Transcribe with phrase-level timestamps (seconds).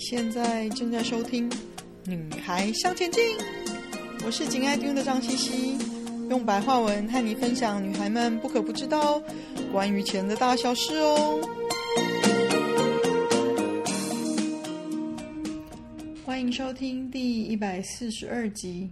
[0.00, 1.48] 现在正在收听
[2.06, 3.22] 《女孩向前进》，
[4.24, 5.78] 我是紧爱听的张茜茜，
[6.30, 9.22] 用白话文和你分享女孩们不可不知道
[9.70, 11.38] 关于钱的大小事哦。
[16.24, 18.88] 欢迎收听第一百四十二集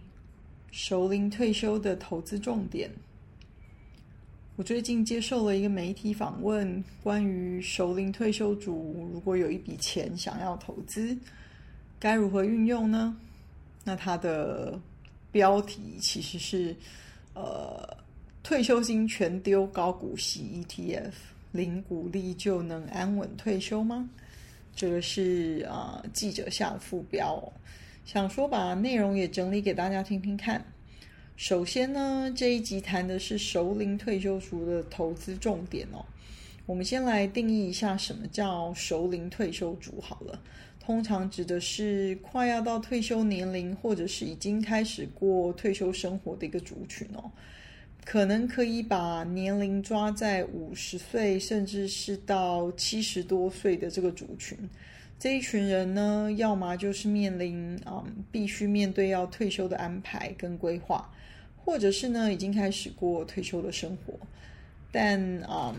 [0.76, 2.86] 《熟龄退休的投资重点》。
[4.58, 11.16] 我最近接受了一个媒体访问，关于熟龄退休族如果有一笔钱想要投资，
[12.00, 13.16] 该如何运用呢？
[13.84, 14.76] 那它的
[15.30, 16.74] 标题其实是
[17.34, 17.88] 呃，
[18.42, 21.12] 退休金全丢高股息 ETF，
[21.52, 24.10] 零股利就能安稳退休吗？
[24.74, 27.40] 这个是啊、呃、记者下的副标，
[28.04, 30.60] 想说把内容也整理给大家听听看。
[31.38, 36.04] 首先呢，这一集谈的是熟龄退休族的投资重点哦。
[36.66, 40.42] 我们先来定义一下什么叫熟龄退休族好了。
[40.80, 47.30] 通常指的是快要到退休年龄，或者是已经开始过退休生活的一个族群哦。
[48.04, 54.58] 可能可以把年龄抓在五十岁，甚至是到七十多岁的这个族群。
[55.18, 61.10] 这一群人呢，要么就是面临啊、嗯，必须面对要退休的安排跟规划。
[61.64, 64.14] 或者是呢，已经开始过退休的生活，
[64.90, 65.74] 但嗯，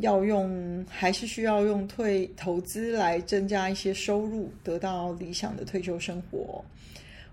[0.00, 6.64] 要用还是需要用退投资来增加一些收入，得到理想的退休生活。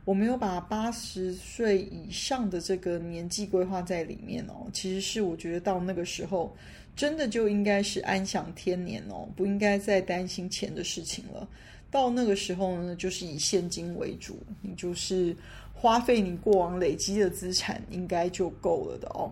[0.03, 6.55] 我没有把八十岁以上的这个年纪规划在里面哦，其实是我觉得到那个时候，
[6.95, 11.47] 真的就应该是安享天年哦，不应该再担心钱的事情了。
[11.91, 15.35] 到那个时候呢，就是以现金为主，你就是。
[15.77, 19.29] 花费你过往累积的资产应该就够了的哦。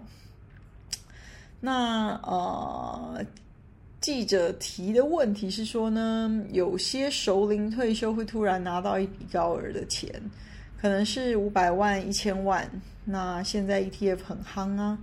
[1.59, 3.25] 那呃，
[4.02, 10.11] 记者提的问题是说呢，有些熟龄退休会突然拿到一笔高额的钱，
[10.80, 12.69] 可能是五百万、一千万。
[13.06, 15.00] 那现在 ETF 很夯啊，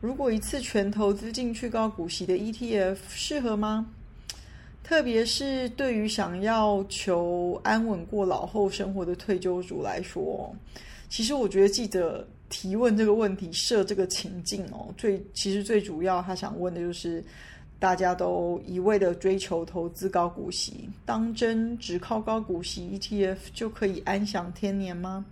[0.00, 3.86] 如果一次全投资进去高股息的 ETF 适合吗？
[4.84, 10.54] 特别是对于想要求安稳过老后生活的退休族来说，
[11.08, 17.22] 其实我觉得记者提问这个问题设这个情境哦，最其实最主要他想问的就是，
[17.78, 25.26] 大家都一味的追求投资高股息，当真只靠高股息 ETF 就可以安享天年吗？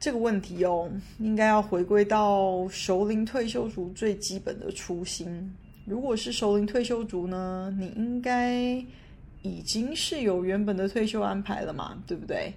[0.00, 5.54] 这个问题哦，应该要回归到熟龄退休族最基本的初心。
[5.84, 8.82] 如果是熟龄退休族呢，你应该
[9.42, 12.50] 已经是有原本的退休安排了嘛，对不对？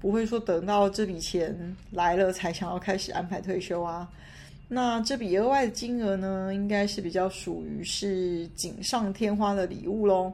[0.00, 1.56] 不会说等到这笔钱
[1.92, 4.06] 来了才想要开始安排退休啊。
[4.68, 10.32] 那这笔额外的金额呢，应该是比较属于是锦上添花的礼物喽，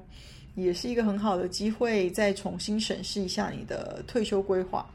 [0.54, 4.88] 也是一个很好的机会，再重新审视一下你的退休规划，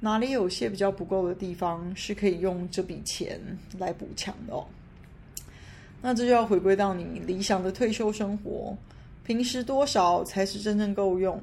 [0.00, 3.40] 哪里有些比较不够的地方，是可以用这笔钱
[3.78, 4.64] 来补强的哦。
[6.00, 8.76] 那这就要回归到你理想的退休生活，
[9.24, 11.42] 平时多少才是真正够用？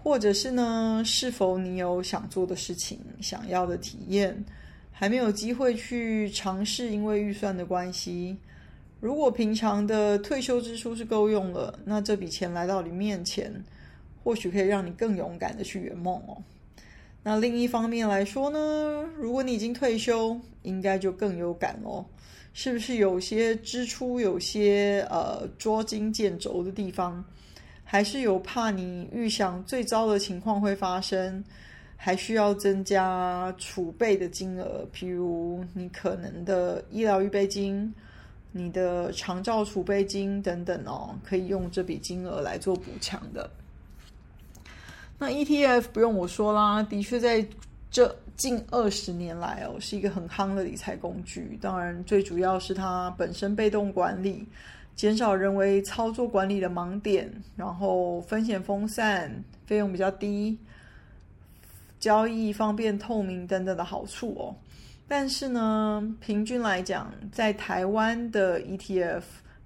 [0.00, 4.44] 或者是呢，是否你有想做的事情、想要的体验，
[4.90, 8.36] 还没有机会去尝试，因为预算的关系。
[9.00, 13.52] 如果平常的退休支出是够用了，那这笔钱来到你面前，
[14.22, 16.36] 或许可以让你更勇敢的去圆梦哦。
[17.22, 22.04] 那另一方面来说呢，如果你已经退休，应该就更有感哦。
[22.52, 27.24] 是不是有些支出有些呃捉襟见肘的地方，
[27.84, 31.42] 还是有怕你预想最糟的情况会发生，
[31.96, 37.94] 还需要增加储备的金额，譬如你可能的医疗预备金、
[38.50, 43.48] 你的长照储备金等等哦，可以用这笔金额来做补强的。
[45.22, 47.46] 那 ETF 不用我说啦，的确在
[47.88, 48.12] 这。
[48.34, 51.56] 近二十年来哦，是一个很夯的理财工具。
[51.60, 54.44] 当然，最主要是它本身被动管理，
[54.96, 59.30] 减少人为操作管理的盲点，然后风险分散，
[59.66, 60.58] 费用比较低，
[62.00, 64.56] 交易方便透明等等的好处哦。
[65.06, 69.22] 但是呢，平均来讲，在台湾的 ETF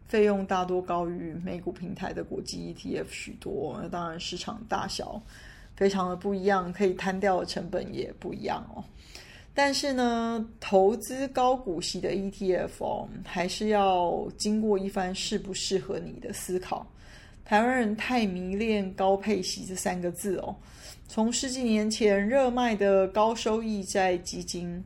[0.06, 3.79] 费用大多高于美股平台的国际 ETF 许多。
[3.81, 5.23] 那当然，市场大小。
[5.76, 8.82] 非常的不一样，可以摊掉的成本也不一样哦。
[9.55, 16.87] 但是呢，投资高股息的 ETF 哦，还是要经过一番适不适合你的思考。
[17.44, 20.55] 台湾人太迷恋高配息这三个字哦，
[21.06, 24.82] 从十几年前热卖的高收益债基金，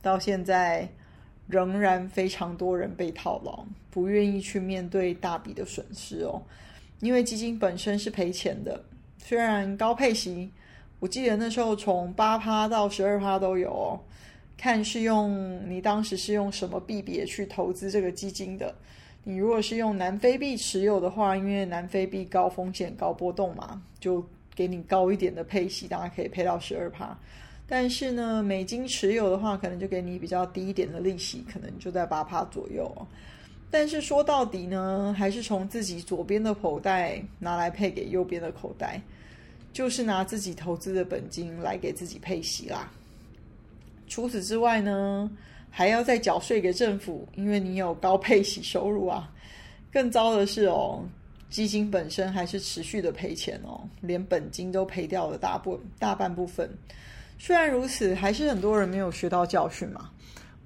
[0.00, 0.88] 到现在
[1.48, 6.40] 仍然非常多人被套牢，不愿意去面对大笔的损失哦，
[7.00, 8.82] 因为基金本身是赔钱的。
[9.26, 10.50] 虽然高配息，
[11.00, 13.98] 我记得那时候从八趴到十二趴都有哦。
[14.58, 18.74] 看是用你当时是用什么币别去投资这个基金的。
[19.22, 24.22] 你如果是用南非币持有的话，因为南非币高风险、高波动嘛，就
[24.54, 27.18] 给你高一点的配息，大家可以配到十二趴。
[27.66, 32.94] 但是呢，美金持有的话，可能就给你比较低一点的利息，可能就在八趴左右。
[33.76, 39.00] 但是说到底呢，还是从自己左边的口袋拿来配给右边的口袋，
[39.72, 42.88] 就是拿自己投资的本金来给自己配息啦。
[44.06, 45.28] 除此之外呢，
[45.70, 49.28] 还要再缴税给政府，因为你有高配息收入啊。
[49.92, 51.04] 更糟的是哦，
[51.50, 56.70] 基金本身还是持续的赔钱哦，连本金都赔掉了大部大半部分。
[57.40, 60.12] 虽然如此，还是很多人没有学到教训嘛，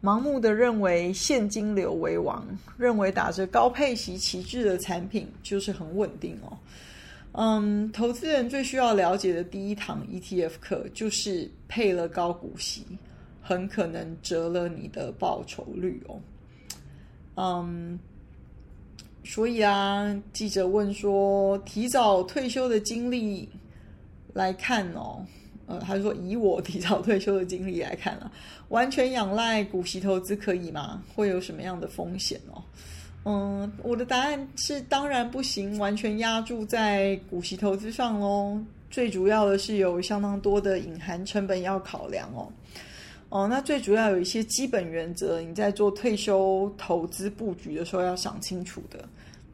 [0.00, 2.46] 盲目的认为现金流为王，
[2.76, 6.56] 认为打着高配息旗帜的产品就是很稳定哦。
[7.32, 12.84] 嗯，投资人最需要了解的第一堂 ETF 课就是配了高股息，
[13.42, 16.20] 很可能折了你的报酬率哦。
[17.34, 17.98] 嗯，
[19.24, 23.48] 所以啊，记者问说，提早退休的经历
[24.32, 25.24] 来看哦。
[25.68, 28.32] 呃，他说以我提早退休的经历来看啊，
[28.70, 31.02] 完全仰赖股息投资可以吗？
[31.14, 32.62] 会有什么样的风险哦？
[33.24, 38.58] 嗯，我的答案是当然不行，完全压注在股息投资上喽。
[38.90, 42.50] 最主要的是有相当多的隐含成本要考量哦。
[43.28, 49.06] 哦，那最主要有一些基本原则，你在做退休投资布局的时候要想清楚的。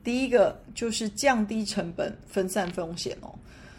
[0.05, 3.35] 第一个就是降低成本，分散风险哦。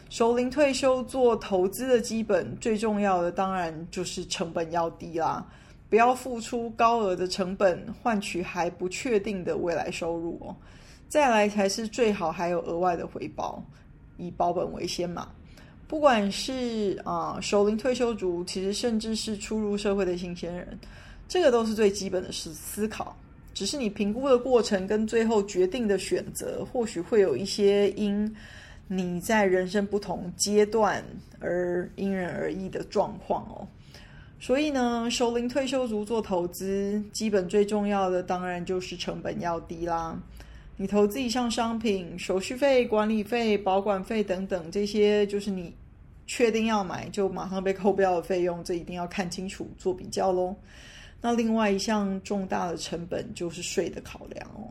[0.09, 5.45] 熟龄退休做投资的基本最重要的，当然就是成本要低啦，
[5.89, 10.55] 不要付出高额的成本换取还不确定的未来收入哦。
[11.09, 13.61] 再来才是最好还有额外的回报，
[14.17, 15.27] 以保本为先嘛。
[15.87, 20.79] 不管是啊熟龄退休族，其实甚至是初入社会的新鲜人，
[21.27, 23.15] 这个都是最基本的思思考。
[23.53, 28.33] 只是你评估的过程跟最后决定的选择，或许会有一些因。
[28.87, 31.03] 你在人生不同阶段
[31.39, 33.67] 而因人而异的状况哦，
[34.39, 40.15] 所以呢，熟龄退休族做投资，基本最重要的当然就是成本要低啦。
[40.77, 45.73] 你投资一项商品，手续费、管理费、保管费等等这些，就是你
[46.27, 50.55] 确定要买就马上被扣掉的费用，这一定要看清楚做比较喽。
[51.21, 54.67] 那另外一项重大的成本就是税的考量哦。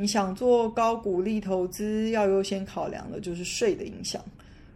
[0.00, 4.24] 你想做高股利投资，要优先考量的就是税的影响，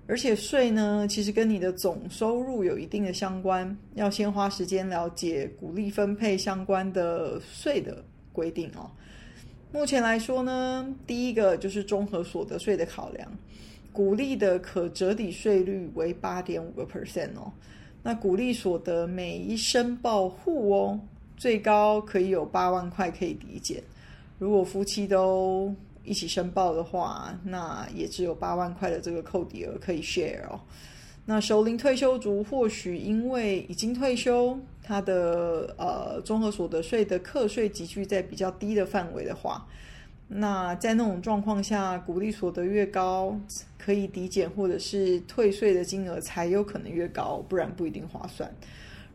[0.06, 8.04] 而且税呢，其实跟你的总收入有一定的相关，要先花时间了解股利分配相关的税的
[8.34, 8.90] 规定哦。
[9.72, 13.26] 目前来说呢，第一个就是综合所得税的考量，
[13.94, 17.50] 股利的可折抵税率为八点五个 percent 哦，
[18.02, 21.00] 那股利所得每一申报户哦，
[21.34, 23.82] 最高可以有八万块可以抵减。
[24.38, 30.60] 如果夫妻都一起申报的话，那也只有八万块的这个扣抵额可以 share 哦。
[31.24, 39.66] 那熟龄退休族或许因为已经退休，他的呃综合所得税的课税集聚在比较低的范围的话，
[40.28, 43.34] 那在那种状况下，鼓励所得越高，
[43.78, 48.54] 可以抵减或者是退税的金额才有可能越高，不然不一定划算。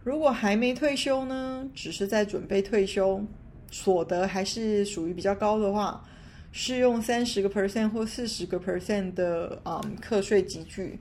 [0.04, 3.24] 如果还没退休呢，只是在准备退休。
[3.72, 6.04] 所得还是属于比较高的话，
[6.52, 11.00] 适用三十个 percent 或四十个 percent 的嗯课税集聚，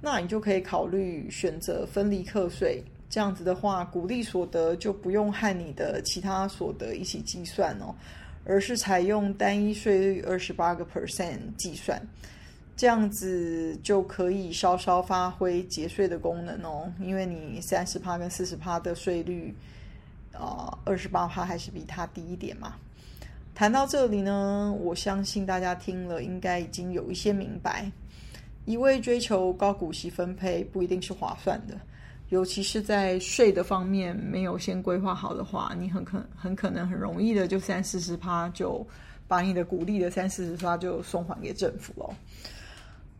[0.00, 2.82] 那你就可以考虑选择分离课税。
[3.08, 7.94] 这样子的话，股利所得就不用和你的其他所得一起计算哦，
[8.44, 12.00] 而是采用单一税率二十八个 percent 计算，
[12.76, 19.54] 这样子就可以稍稍发挥节税的功能哦，因为你三十趴跟四十趴的税率。
[20.38, 22.74] 呃，二十八趴还是比它低一点嘛。
[23.54, 27.90] 谈到这里呢，我相信大家听了应该已经有一些明白，
[28.66, 31.74] 一味追求高股息分配不一定是划算的，
[32.28, 38.86] 尤其是在税的方面没有先规划好的话，你很可很可能很容易的就三四十趴就
[39.26, 42.14] 把你的股利的三四十趴就送还给政府了。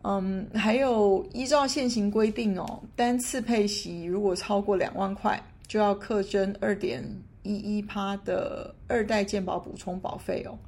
[0.02, 5.42] 嗯，还有依照现行规定哦，单次配息如果超过两万块。
[5.68, 7.02] 就要课征二点
[7.42, 10.58] 一一趴的二代健保补充保费哦。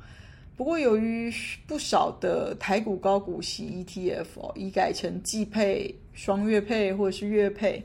[0.57, 1.33] 不过由于
[1.67, 7.81] 不少的台股高股息 ETF 哦，已改成季配、双月配或者是月配，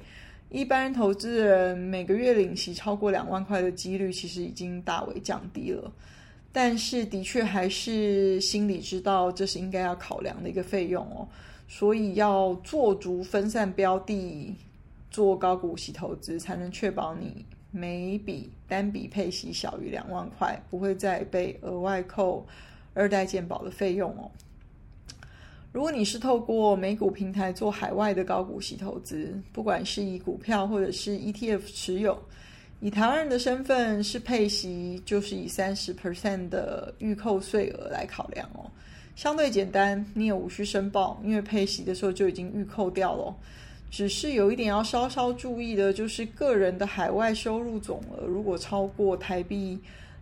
[0.49, 5.91] 一般投资人每个月领息超过两万块的几率其实已经大为降低了。
[6.51, 11.27] 但是的确还是心里知道这是应该要考量的一个费用哦，
[11.67, 14.55] 所以要做足分散标的，
[15.13, 22.45] 做高股息投资，才能确保你每笔单笔配息小于两万块，不会再被额外扣
[22.93, 24.29] 二代健保的费用哦。
[25.71, 32.21] 如果你是透过美股平台做海外的高股息投资，不管是以股票或者是 ETF 持有。
[32.79, 38.69] 以台湾人的身份是配息，就是以三十 percent 的预扣税额来考量哦，
[39.15, 43.33] 相对简单，你也无需申报，因为配息的时候就已经预扣掉了。
[43.93, 49.79] 只是有一点要稍稍注意的，就是个人的海外收入总额如果超过台币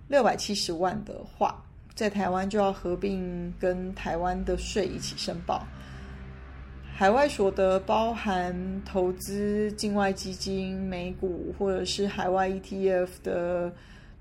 [0.10, 1.64] 六百七十万的话，
[1.96, 5.66] 在台湾就要合并跟台湾的税一起申报。
[6.94, 13.72] 海外所得包含投资境外基金、美股或者是海外 ETF 的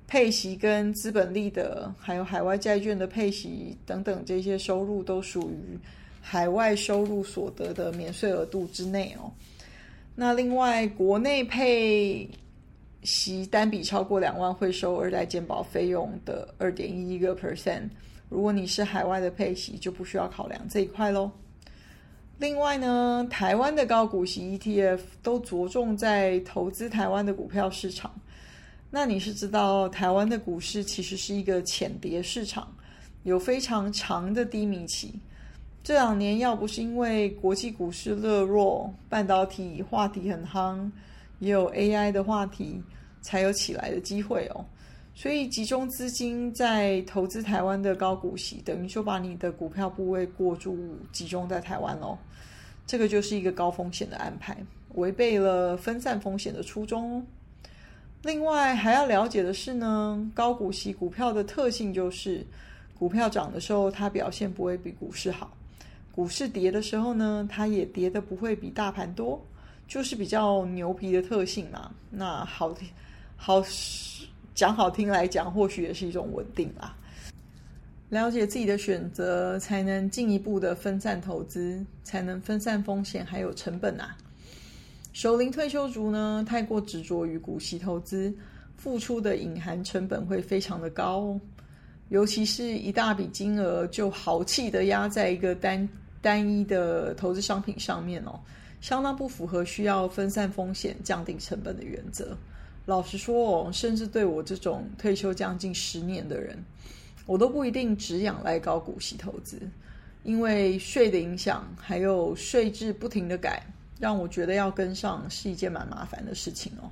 [0.06, 5.76] 配息跟资本利得，还有海外债券的配息等等，这些收入都属于
[6.20, 9.30] 海外收入所得的免税额度之内哦。
[10.14, 12.28] 那另外，国内配
[13.02, 17.88] 息单笔超过两万会收二代健保费用的二点一一个 percent，
[18.28, 21.30] 如果你是海外的配息，就不需要考量这一块喽。
[22.38, 28.10] 另外呢，台湾的高股息 ETF 都着重在投资台湾的股票市场。
[28.90, 32.70] 那你是知道台湾的股市其实是一个浅碟市场，
[33.22, 35.14] 有非常长的低迷期。
[35.82, 40.90] 这两年要不是因为国际股市热络，半导体话题很夯，
[41.38, 42.82] 也有 AI 的话题，
[43.22, 44.64] 才有起来的机会哦。
[45.14, 50.78] 所以集中资金在投资台湾的高股息，等于说把你的股票部位过注
[51.12, 52.16] 集中在台湾喽。
[52.86, 54.56] 这个就是一个高风险的安排，
[54.94, 57.24] 违背了分散风险的初衷。
[58.22, 62.46] 另外还要了解的是呢，高股息股票的特性就是，
[62.98, 65.50] 股票涨的时候它表现不会比股市好，
[66.12, 69.40] 股市跌的时候呢，它也跌的不会比大盘多，
[69.86, 71.90] 就是比较牛皮的特性嘛。
[72.10, 72.88] 那好听，
[73.36, 73.62] 好
[74.54, 76.96] 讲好听来讲，或许也是一种稳定啦。
[78.08, 84.16] 了解自己的选择，才能进一步的分散投资，才能分散风险还有成本啊。
[85.12, 88.34] 熟龄退休族呢，太过执着于股息投资，
[88.76, 91.40] 付出的隐含成本会非常的高哦。
[92.10, 95.88] 尤其是一大笔金额就豪气的压在一个单
[96.20, 98.38] 单一的投资商品上面哦，
[98.80, 102.36] 相当不符合需要分散风险、降低成本的原则。
[102.84, 106.58] 老实说哦，甚至对我这种退休将近十年的人。
[107.26, 109.60] 我都不一定只仰赖高股息投资，
[110.24, 113.62] 因为税的影响，还有税制不停的改，
[114.00, 116.90] 让我觉得要跟上是一件蛮麻烦的事情哦。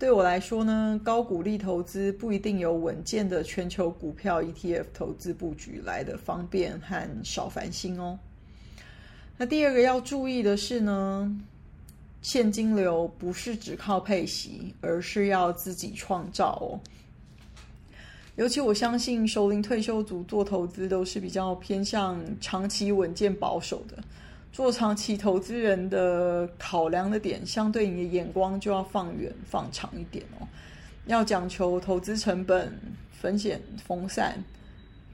[0.00, 8.18] 对我来说呢，高股利投资不一定有稳健的全球股票 ETF 投资布局来的方便和少烦心哦。
[9.36, 11.30] 那第二个要注意的是呢，
[12.22, 16.80] 现金流不是只靠配息，而是要自己创造哦。
[18.36, 24.02] 尤其我相信，熟龄退休族做投资都是比较偏向长期稳健保守的。
[24.52, 30.46] 做长期投资人的考量的点，相对你的眼光就要放远放长一点哦。
[31.06, 32.72] 要讲求投资成本、
[33.10, 34.42] 风险分散、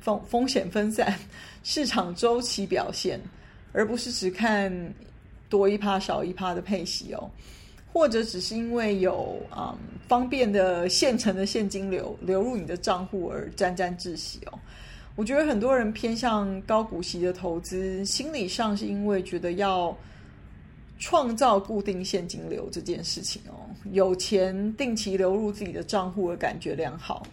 [0.01, 1.19] 风风险分散、
[1.63, 3.21] 市场周期表现，
[3.73, 4.73] 而不是只看
[5.49, 7.31] 多一趴少一趴的配息哦。
[7.93, 9.75] 或者只是因为有嗯
[10.07, 14.59] 方便的现成的现金流流入你的账户而沾沾自喜哦，
[15.17, 19.97] 我觉得很多人偏向高股息的投资，心理上是因为觉得要
[20.99, 27.27] 创造固定现金流这件事情哦，有钱定期流入自己的账户的感觉良好，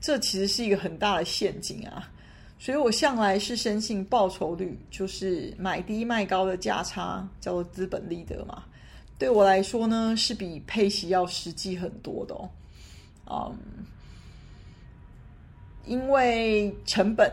[0.00, 2.10] 这其实是一个很大的陷阱啊，
[2.58, 8.64] 所以我向来是深信报酬率就是买低卖高的价差，叫做资本利得嘛。
[9.18, 12.50] 对我来说呢，是比配息要实际很多的哦。
[13.28, 13.84] 嗯，
[15.86, 17.30] 因为成本，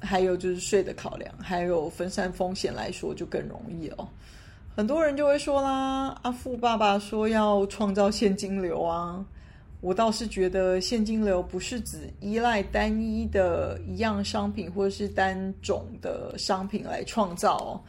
[0.00, 4.08] 还有就是税的考量，还有分散风险来说，就更容易哦。
[4.76, 9.24] 很多人就会说啦，阿富爸爸说要创造现金流啊，
[9.80, 17.80] 我倒是觉得现金流不是只依赖单一的一样商品或者是单种的商品来创造哦。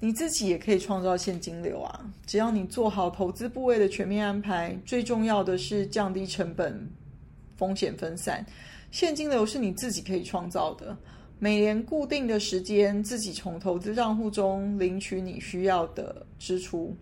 [0.00, 2.00] 你自己也可以创造现金流啊！
[2.24, 6.88] 只要你做好投资部位的全面安排，最重要的是降低成本、
[7.56, 8.46] 风险分散。
[8.90, 10.96] 现金流是你自己可以创造的，
[11.38, 16.96] 每年固定的时间，自己从投资账户中领取你需要的支出。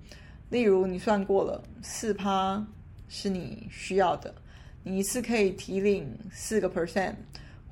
[0.51, 2.65] 例如，你算过了，四趴
[3.09, 4.35] 是你需要的，
[4.83, 7.15] 你一次可以提领四个 percent，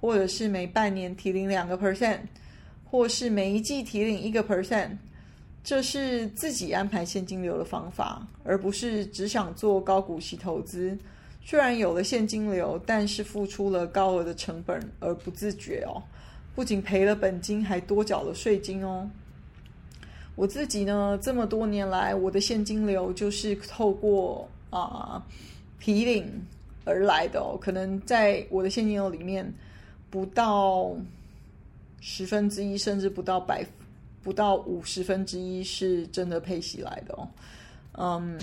[0.00, 2.18] 或者是每半年提领两个 percent，
[2.84, 4.96] 或是每一季提领一个 percent，
[5.62, 10.96] 这是自己安排现金流的方法，而不是只想做高股息投资。
[11.46, 16.02] 虽然有了现金流，但是付出了高额的成本而不自觉哦，
[16.54, 19.08] 不仅赔了本金，还多缴了税金哦。
[20.36, 25.22] 我自己呢，这么多年来，我的现金流就是透过啊、呃、
[25.78, 26.26] 提领
[26.86, 27.58] 而来的哦。
[27.60, 29.46] 可能在我的现金流里面，
[30.08, 30.96] 不到
[32.00, 33.64] 十分之一，甚至不到百，
[34.22, 37.28] 不到五十分之一是真的配息来的哦。
[37.98, 38.38] 嗯。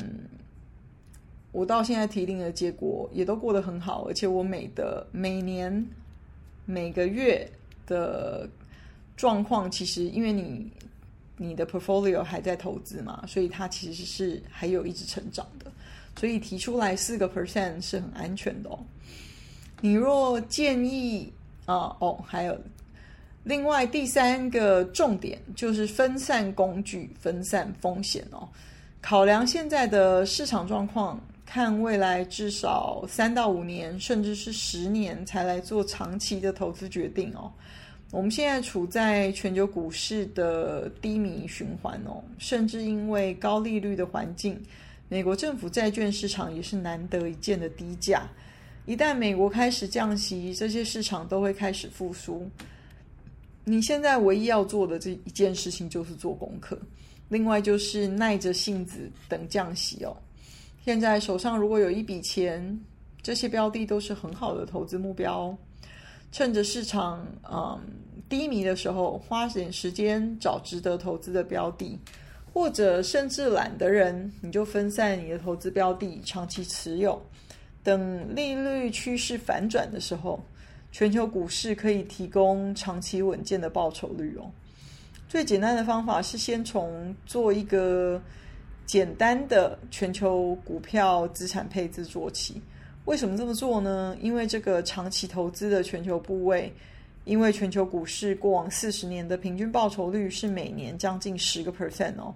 [1.51, 5.86] 我到现在提领的结果也都过得很好，而且我每的每年
[6.65, 7.46] 每个月
[7.86, 8.48] 的
[9.17, 10.72] 状况，其实因为你
[11.36, 15.70] 你的 portfolio 还在投资嘛，所以它其实是还有一直成长的，
[16.15, 18.79] 所以提出来四个 percent 是很安全的哦。
[19.81, 21.34] 你若建议
[21.65, 22.58] 啊哦，还有
[23.43, 28.48] 另外第三个重点就是分散工具、分散风险哦，
[29.01, 31.20] 考量现在的市场状况。
[31.53, 37.51] 看未来至少三到五年，甚至是十年才来做长期的投资决定哦。
[38.10, 44.58] 我们现在处在全球股市的低迷循环哦，甚至因为高利率的环境，
[45.10, 48.29] 美国政府债券市场也是难得一见的低价。
[48.86, 52.50] 一旦美国开始降息，这些市场都会开始复苏。
[53.65, 56.79] 你现在唯一要做的这一件事情就是做功课，
[57.27, 60.15] 另外就是耐着性子等降息哦。
[60.84, 62.80] 现在手上如果有一笔钱，
[63.22, 65.56] 这些标的都是很好的投资目标。
[66.32, 67.80] 趁着市场嗯
[68.28, 72.00] 低迷的时候，花点时间找值得投资的标的，
[72.52, 77.22] 或者甚至懒的人，你就分散你的投资标的，长期持有。
[77.84, 80.44] 等利率趋势反转的时候，
[80.92, 84.50] 全球股市可以提供长期稳健的报酬率哦。
[85.30, 88.20] 最简单的方法是先从做一个。
[88.86, 92.62] 简单的全球股票资产配置做起，
[93.05, 94.16] 为什么这么做呢？
[94.22, 96.72] 因为这个长期投资的全球部位，
[97.24, 102.36] 因为全球股市过往四十年的平均报酬率是每年将近十个 percent 哦，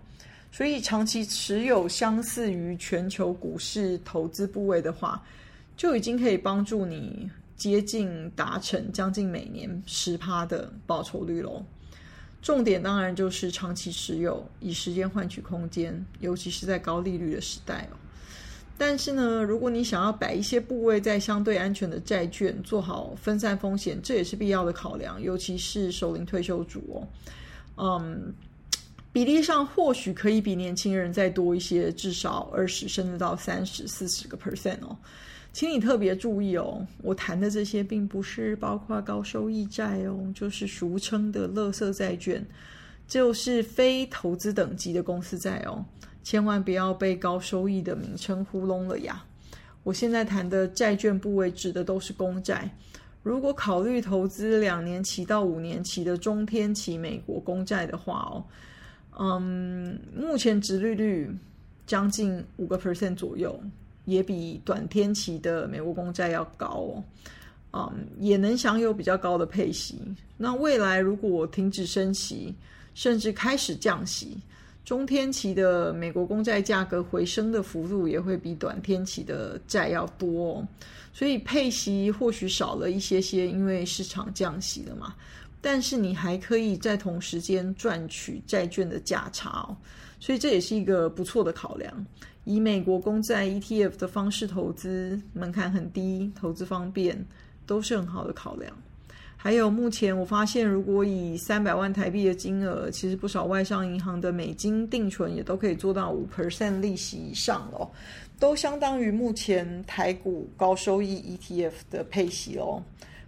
[0.52, 5.22] 所以长期持有相似于全球股市投资部位的话，
[5.76, 11.62] 就已经可以帮助你接近达成将近每年十趴的报酬率喽。
[12.46, 17.98] 重点当然就是长期持有，以时间换取空间，尤其是在高利率的时代哦。
[18.78, 25.20] 但是呢，如果你想要摆一些部位在相对安全的债券，做好分散风险，这也是必要的考量。
[25.20, 27.04] 尤其是首领退休族
[27.78, 28.32] 哦，嗯，
[29.12, 34.96] 比例上或许可以比年轻人再多一些，至少二十甚至到三十、四十个 percent 哦。
[35.56, 42.46] 请你特别注意哦，我谈的这些并不是包括高收益债哦，就是俗称的垃圾债券，
[43.08, 45.86] 就是非投资等级的公司债哦，
[46.22, 49.24] 千万不要被高收益的名称糊弄了呀！
[49.84, 52.70] 我现在谈的债券部位指的都是公债，
[53.24, 58.44] 如果考虑投资两年期到五年期的中天期美国公债的话哦，
[59.18, 61.34] 嗯，目前殖利率
[61.88, 63.58] 将近五个 percent 左右。
[64.06, 67.04] 也比短天期的美国公债要高
[67.72, 70.00] 哦，嗯，也能享有比较高的配息。
[70.38, 72.54] 那未来如果停止升息，
[72.94, 74.38] 甚至开始降息，
[74.84, 80.68] 中天期的美国公债价格回升的幅度也会比短天期的债要多哦。
[81.12, 85.16] 所以配息或许少了一些些，因为市场降息了嘛。
[85.62, 89.76] 但是你还可以在同时间赚取债券的价差哦，
[90.20, 92.06] 所以这也是一个不错的考量。
[92.46, 97.24] 以美国公债 ETF 的方式投资，门槛很低，投资方便，
[97.66, 98.72] 都是很好的考量。
[99.36, 107.88] 还有，目前我发现，如果以三百万台币的金额，其实不少外商银行的美金定存也都可以做到五 percent 利息以上哦，
[108.40, 112.82] 都相当于目前台股高收益 ETF 的配息哦。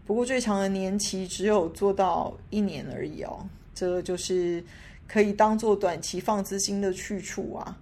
[0.05, 4.63] 不过最长的年期只有做到一年而已哦，这就是
[5.07, 7.77] 可以当做短期放资金的去处啊。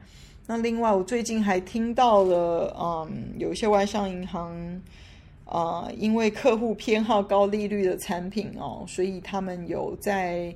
[0.48, 4.82] 那另外，我最近还听到了，嗯，有一些外商银行，
[5.46, 10.56] 啊、因为客户偏好高利率的产品哦，所以他们有在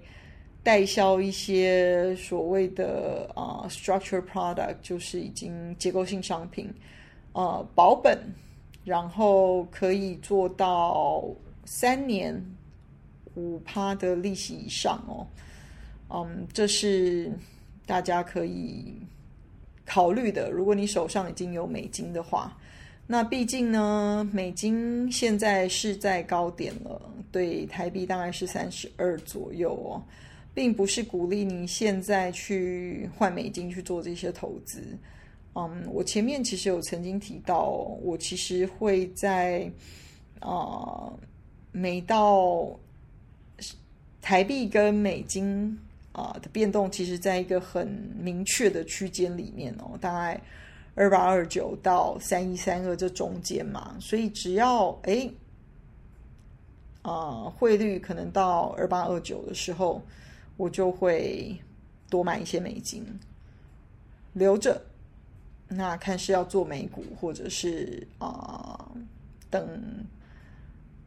[0.62, 6.72] 代销一些所谓的啊、，structure product，就是已经结构性商品，
[7.34, 8.16] 呃，保本，
[8.84, 11.26] 然后可以做到
[11.66, 12.40] 三年
[13.34, 15.26] 五趴的利息以上哦，
[16.14, 17.32] 嗯，这是
[17.88, 18.94] 大家可以。
[19.90, 22.56] 考虑的，如果你手上已经有美金的话，
[23.08, 30.00] 那毕竟呢，美金现在是在高点了，对台币大概是三十二左右哦，
[30.54, 34.80] 并不是鼓励你现在去换美金去做这些投资。
[35.56, 37.70] 嗯，我前面其实有曾经提到，
[38.04, 39.68] 我其实会在
[40.40, 41.14] 啊、呃，
[41.72, 42.80] 每到
[44.22, 45.76] 台币跟美金
[46.12, 50.42] 啊、的变动，其实在一个很明确的区间里面哦，大概
[50.96, 55.30] 二八二九到三一三二这中间嘛，所以只要哎
[57.04, 60.02] 啊汇率可能到二八二九的时候，
[60.58, 61.58] 我就会
[62.10, 63.06] 多买一些美金
[64.34, 64.82] 留着。
[65.72, 68.92] 那看是要做美股，或者是啊、
[69.52, 69.80] 等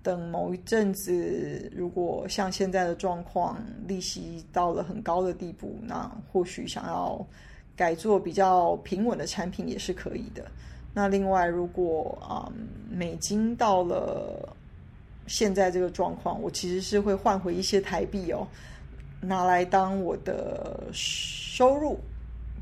[0.03, 7.25] 等某一阵子，如果像现在的状况，利息到了很高的地步，那或许想要
[7.77, 10.45] 改做比较平稳的产品也是可以的。
[10.93, 12.51] 那另外，如果啊、
[12.91, 14.55] 美金到了
[15.27, 18.47] 现在这个状况，我其实是会换回一些台币哦，
[19.21, 21.99] 拿来当我的收入。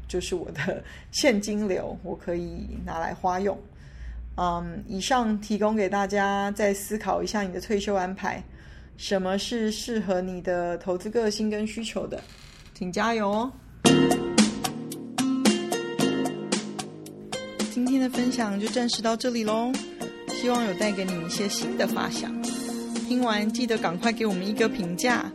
[0.08, 3.56] 就是我的 现金流，我可以拿来花用。
[4.36, 8.42] 嗯，以上提供给大家再思考一下你的退休安排，
[8.96, 12.22] 什么是适合你的投资个性跟需求的，
[12.72, 13.52] 请加油哦！
[17.70, 19.70] 今天的分享就暂时到这里喽，
[20.28, 22.32] 希望有带给你一些新的发想。
[23.08, 25.30] 听完记得赶快给我们一个评价，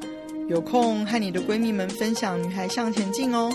[0.50, 3.52] 有空和你的闺蜜们分享《女孩向前进》哦。